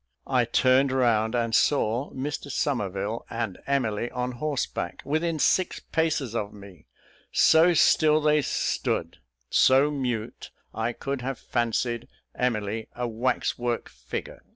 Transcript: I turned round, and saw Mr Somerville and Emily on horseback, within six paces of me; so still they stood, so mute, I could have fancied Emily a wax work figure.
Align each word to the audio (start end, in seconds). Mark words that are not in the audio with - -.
I 0.25 0.45
turned 0.45 0.91
round, 0.91 1.35
and 1.35 1.53
saw 1.53 2.09
Mr 2.11 2.49
Somerville 2.49 3.23
and 3.29 3.59
Emily 3.67 4.09
on 4.09 4.31
horseback, 4.31 5.03
within 5.05 5.37
six 5.37 5.79
paces 5.79 6.33
of 6.33 6.51
me; 6.51 6.87
so 7.31 7.75
still 7.75 8.19
they 8.19 8.41
stood, 8.41 9.19
so 9.51 9.91
mute, 9.91 10.49
I 10.73 10.91
could 10.93 11.21
have 11.21 11.37
fancied 11.37 12.07
Emily 12.33 12.87
a 12.95 13.07
wax 13.07 13.59
work 13.59 13.89
figure. 13.89 14.41